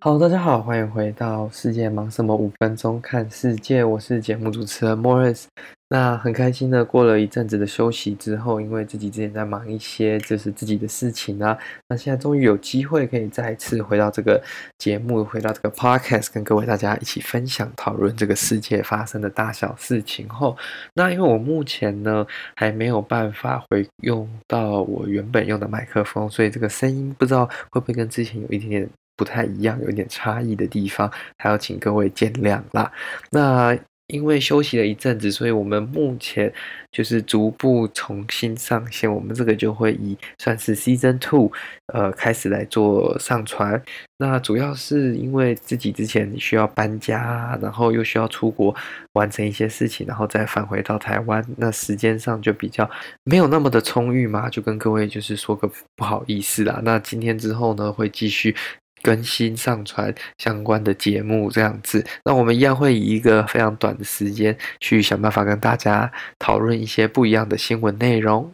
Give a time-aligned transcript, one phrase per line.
[0.00, 2.32] 好，大家好，欢迎回到世界忙什么？
[2.32, 5.46] 五分钟看世界，我是节目主持人 Morris。
[5.88, 11.58] 那很开心的，过了一阵子的休息之后，因为自己之前在忙一些就是自己的事情啊，
[11.88, 14.40] 那现在终于有机会可以再次回到这个
[14.78, 20.56] 节目，回到这个 Podcast，跟各位大家一起分享讨论这个世界发生的大小事情后，
[20.94, 22.24] 那因为我目前呢
[22.54, 28.88] 还没有办法回用到我原本用的麦克风，所以这个声音不知道会不会跟之前有一点点。
[29.18, 32.90] 不太一样，有点差异的地方，还要请各位见谅啦。
[33.32, 36.50] 那因为休息了一阵子，所以我们目前
[36.90, 39.12] 就是逐步重新上线。
[39.12, 41.52] 我们这个就会以算是 Season Two，
[41.92, 43.82] 呃，开始来做上传。
[44.16, 48.74] 那主要是因为自己之前需要搬家，然后又需要出国
[49.12, 52.90] 完成一些事情，然后再返回到台湾，那时间上就比较
[53.24, 56.80] 没有那么的充裕嘛，就跟各位就是说个不好意思啦。
[56.82, 58.56] 那今天之后呢，会继续。
[59.02, 68.50] 更新上传相关的节目，这样子，那我们一样会以一个非常短的时间去想办法跟大家讨论一些不一样的新闻内容。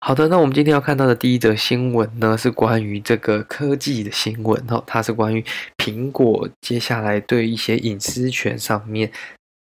[0.00, 5.42] 好的，那我们今天要看到的第一则新闻呢，是关于这个科技的新闻哦，它是关于
[5.78, 9.10] 苹果接下来对一些隐私权上面。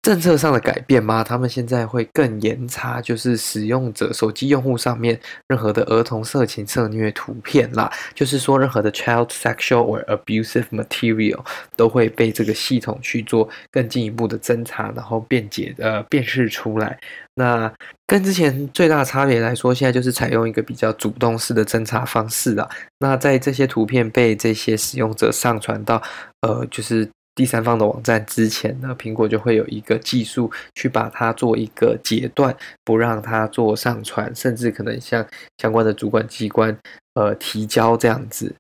[0.02, 1.24] 政策上的改变吗？
[1.24, 11.40] 他们现在会更严查，就是使用者手机用户上面任何的儿童色情、色虐图片啦，就是说任何的 child sexual or abusive material
[11.76, 16.98] 都会被这个系统去做更进一步的侦查，然后辨解呃辨识出来。
[17.36, 17.72] 那
[18.08, 22.68] 跟之前最大差别来说，现在就是采用一个比较主动式的侦查方式啦。
[23.00, 26.02] 那在这些图片被这些使用者上传到
[26.40, 27.10] 呃就是。
[27.40, 35.26] 第三方的网站之前呢，苹果就会有一个技术去把它做一个截断，不让它做上传，甚至可能向
[35.58, 36.78] 相关的主管机关
[37.14, 38.54] 呃提交这样子。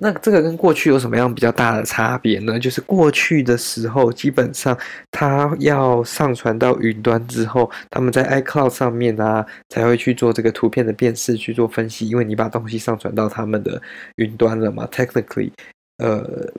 [0.00, 2.58] 那这个跟过去有什么样比较大的差别呢？
[2.58, 4.74] 就是过去的时候，基本上
[5.10, 13.82] 它要上传到云端之后，他们在 iCloud 上面啊才会去做这个图片的辨识，去做分析，因为你把东西上传到他们的
[14.16, 15.50] 云端了嘛，technically，
[15.98, 16.50] 呃。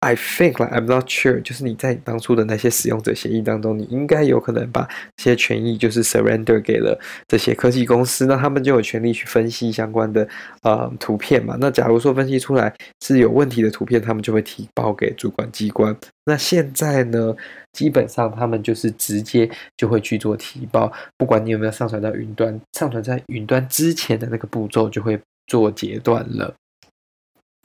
[0.00, 10.28] I think like I'm not sure，就是你在当初的那些使用者协议当中，你应该有可能把这些权益就是 surrender 给了这些科技公司，那他们就有权利去分析相关的
[10.62, 11.56] 呃图片嘛。
[11.58, 12.72] 那假如说分析出来
[13.04, 15.96] 是有问题的图片，他们就会提报给主管机关。
[16.26, 17.34] 那现在呢，
[17.72, 26.54] 基本上他们就是直接就会去做提报，不管你有没有上传到云端，上传在云端之前的那个步骤就会做截断了。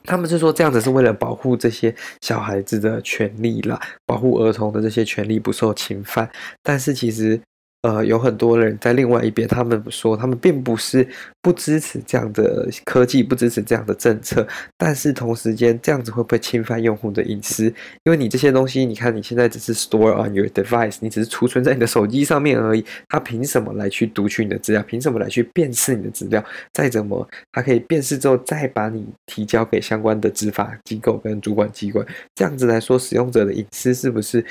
[0.04, 6.30] 他们是说这样子是为了保护这些小孩子的权利啦，保护儿童的这些权利不受侵犯，
[6.62, 7.40] 但是其实。
[7.84, 11.06] 呃，有很多人在另外一边，他们说他们并不是
[11.42, 17.66] 不支持这样的科技，不支持这样的政策，但是同时间这样子会不会侵犯用户的隐私？
[18.06, 24.82] 因为你这些东西，你看你现在只是 store on your device，你只是储存在你的手机上面而已，他凭什么来去读取你的资料？
[24.84, 26.42] 凭什么来去辨识你的资料？
[26.72, 32.06] 再怎么，他可以辨识之后再把你提交给相关的执法机构跟主管机关？
[32.34, 34.46] 这样子来说，使用者的隐私是不是？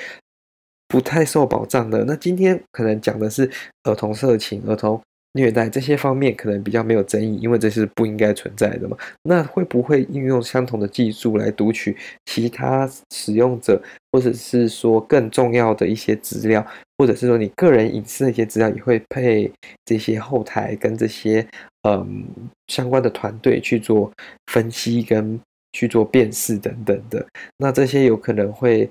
[0.93, 2.05] 不太受保障的。
[2.05, 3.51] 那今天可能讲的是
[3.85, 5.01] 儿童色情、儿童
[5.33, 8.95] 虐待这些方面，可能比较没有争议，因为这是不应该存在的嘛。
[9.23, 13.83] 那会不会应用相同的技术来读取其他使用者，
[14.13, 16.65] 或者是说更重要的一些资料，
[16.99, 19.51] 或者是说你个人隐私的一些资料，也会配
[19.87, 21.47] 这些后台跟这些
[21.89, 22.23] 嗯
[22.67, 24.13] 相关的团队去做
[24.53, 25.41] 分析跟
[25.73, 27.27] 去做辨识等等的。
[27.57, 28.87] 那这些有可能会。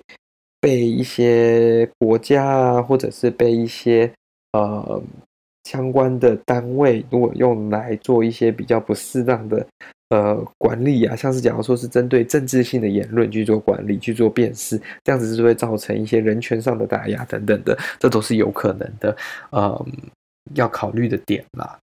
[0.61, 4.09] 被一些国家啊，或者是被一些
[4.53, 5.03] 呃
[5.63, 9.66] 相关的单位，如果用来做一些比较不适当的
[10.09, 19.17] 呃管理啊，像是假如说是针对政治性的言论去做管理、去做辨识，这样子是会造成一些人权上的打压等等的，这都是有可能的，
[19.49, 19.85] 呃，
[20.53, 21.79] 要考虑的点啦。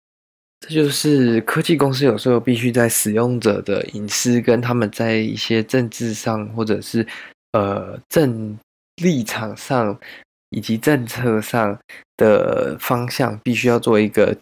[0.60, 7.04] 这就是科技公司有时候必须在使用者的隐私跟他们在一些政治上或者是
[7.50, 8.56] 呃政。
[9.00, 9.98] 立场上
[10.50, 11.78] 以及政策上
[12.16, 14.36] 的方向，必须要做一个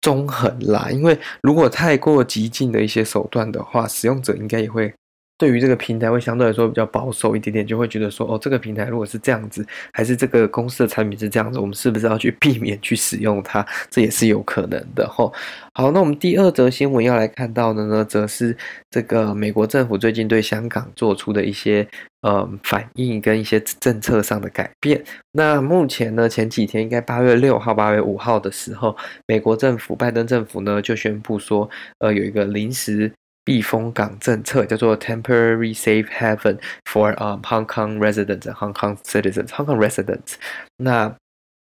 [0.00, 0.88] 中衡啦。
[0.90, 4.92] 因为如果太过激进的一些手段的话，使用者应该也会。
[5.38, 13.64] 对于这个平台会相对来说比较保守一点点，就会觉得说，哦，这个平台如果是这样子，还是这个公司的产品是这样子，我们是不是要去避免去使用它？
[13.90, 15.32] 这也是有可能的吼。
[15.74, 18.56] 好，那我们第二则新闻要来看到的呢，则是
[18.90, 21.86] 这个美国政府最近对香港做出的一些
[22.22, 25.04] 呃反应跟一些政策上的改变。
[25.32, 28.96] 那目前呢，前几天应该八月六号、八月五号的时候，
[29.26, 31.68] 美国政府拜登政府呢就宣布说，
[31.98, 33.12] 呃，有一个临时。
[33.46, 40.34] 避风港政策，叫做 Temporary Safe Haven for um Hong Kong residents, Hong Kong citizens, Hong Kong residents。
[40.78, 41.14] 那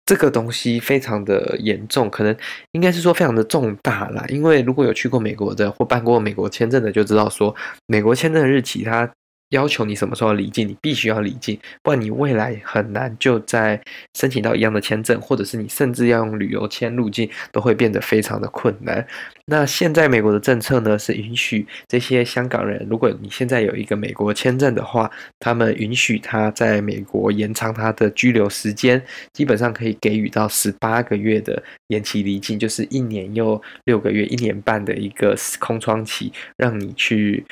[0.06, 2.36] 这个东西非常的严重，可能
[2.70, 4.24] 应该是说非常的重大啦。
[4.28, 7.52] 因为如果有去过美国的或办过美国签证的，就知道说
[7.86, 9.10] 美国签证日期它。
[9.50, 13.80] 要求你什么时候离境，你必须要离境，不然你未来很难就在
[14.14, 19.06] 申请到一样的签证，或者是你甚至要用旅游签入境，都会变得非常的困难。
[19.46, 25.08] 那现在美国的政策呢，是允许这些香港人，如果你现在有一个美国签证的话，
[25.38, 29.00] 他们允许他在美国延长他的居留时间，
[29.32, 37.44] 基本上可以给予到十八个月的延期离境，就是一年又六个月、一年半的一个空窗期，让你去。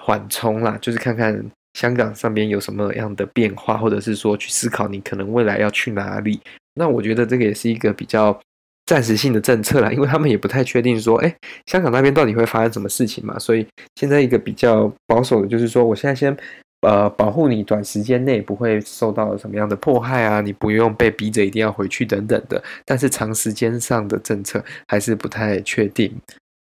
[0.00, 1.44] 缓冲啦，就是看看
[1.74, 6.40] 香港上边有什么样的变化，或者是说去思考你可能未来要去哪里。
[6.74, 8.38] 那我觉得这个也是一个比较
[8.86, 11.34] 暂时性的政策啦，因为他们也不太确定说，哎，
[11.66, 13.38] 香港那边到底会发生什么事情嘛。
[13.38, 16.36] 所以现在一个比较保守的就是说，我现在先
[16.80, 22.62] 呃保护你，短时间内不会受到什么样的迫害啊，你不用被逼着一定要回去等等的。
[22.84, 26.12] 但是长时间上的政策还是不太确定。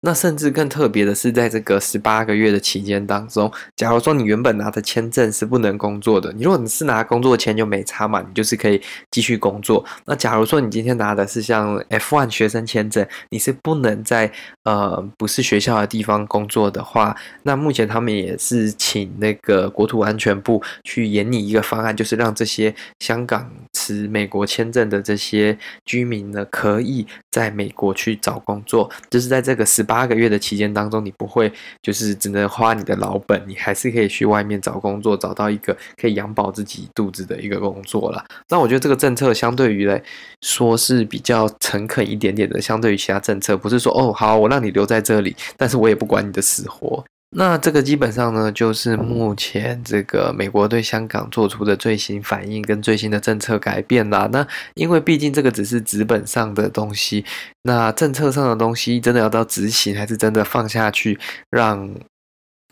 [0.04, 8.82] 那甚至更特别的是，在这个十八个月的期间当中，假如说你原本拿的签证是不能工作的，你如果你是拿工作签就没差嘛，你就是可以
[9.12, 9.86] 继续工作。
[10.06, 14.32] 那假如说你今天拿的是像 F1 学生签证，你是不能在
[14.64, 25.56] 呃不是学校的地方工作的话，那目前他们也是请那个国土安全部去研拟一个方案，就是让这些香港持美国签证的这些
[25.86, 29.86] 居民呢，可以在美国去找工作，就是在这个十。
[29.92, 31.52] 八个月的期间当中，你不会
[31.82, 38.24] 就是只能花你的老本，你还是可以去外面找工作，找到一个可以养饱自己肚子的一个工作了。
[38.48, 40.02] 那我觉得这个政策相对于来
[40.40, 47.04] 说是比较诚恳一点点的，相对于其他政策，不是说哦好，我让你留在这里，但是我也不管你的死活。
[47.34, 54.30] 那这个基本上呢，就是目前这个美国对香港做出的最新反应跟最新的政策改变啦。
[54.32, 54.46] 那
[54.76, 57.24] 因为毕竟这个只是纸本上的东西，
[57.64, 61.18] 那政策上的东西真的要到执行，还是真的放下去
[61.50, 61.90] 让？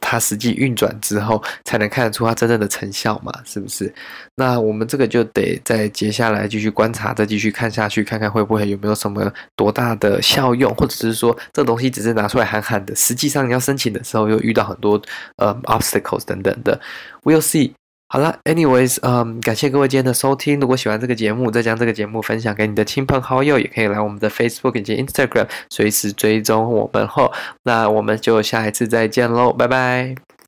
[0.10, 3.94] 它实际运转之后，才能看得出它真正的成效嘛，是不是？
[4.34, 15.00] 那我们这个就得在接下来继续观察，再继续看下去，看看会不会有没有什么多大的效用，或者是说这东西只是拿出来喊喊的，实际上你要申请的时候又遇到很多
[15.36, 16.82] 呃 obstacles 等等的
[17.24, 17.74] ，we'll see。
[18.12, 20.60] 好了，anyways，嗯，感谢各位今天的收听。
[20.60, 27.32] 如果喜欢这个节目，再将这个节目分享给你的亲朋好友，也可以来我们的 Facebook 以及 Instagram，随时追踪我们后。
[27.62, 30.39] 那我们就下一次再见喽，拜拜。